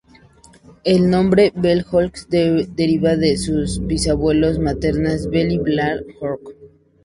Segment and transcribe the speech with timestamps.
[0.83, 6.53] El nombre "bell hooks" deriva del de su bisabuela materna, Bell Blair Hooks.